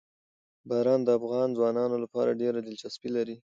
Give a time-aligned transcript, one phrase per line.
[0.69, 3.35] باران د افغان ځوانانو لپاره ډېره دلچسپي لري.